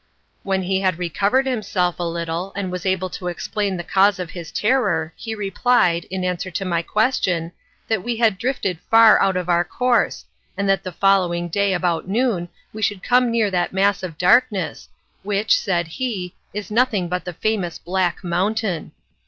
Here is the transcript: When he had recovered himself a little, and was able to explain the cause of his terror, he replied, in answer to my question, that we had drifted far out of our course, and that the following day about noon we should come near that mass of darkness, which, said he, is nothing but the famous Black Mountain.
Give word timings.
When 0.41 0.63
he 0.63 0.81
had 0.81 0.97
recovered 0.97 1.45
himself 1.45 1.99
a 1.99 2.03
little, 2.09 2.53
and 2.55 2.71
was 2.71 2.87
able 2.87 3.11
to 3.11 3.27
explain 3.27 3.77
the 3.77 3.83
cause 3.83 4.17
of 4.17 4.31
his 4.31 4.51
terror, 4.51 5.13
he 5.15 5.35
replied, 5.35 6.05
in 6.05 6.25
answer 6.25 6.49
to 6.49 6.65
my 6.65 6.81
question, 6.81 7.51
that 7.87 8.01
we 8.01 8.15
had 8.15 8.39
drifted 8.39 8.79
far 8.89 9.21
out 9.21 9.37
of 9.37 9.47
our 9.47 9.63
course, 9.63 10.25
and 10.57 10.67
that 10.67 10.81
the 10.81 10.91
following 10.91 11.49
day 11.49 11.71
about 11.71 12.07
noon 12.07 12.49
we 12.73 12.81
should 12.81 13.03
come 13.03 13.29
near 13.29 13.51
that 13.51 13.73
mass 13.73 14.01
of 14.01 14.17
darkness, 14.17 14.89
which, 15.21 15.55
said 15.59 15.85
he, 15.87 16.33
is 16.51 16.71
nothing 16.71 17.07
but 17.07 17.23
the 17.23 17.33
famous 17.33 17.77
Black 17.77 18.23
Mountain. 18.23 18.93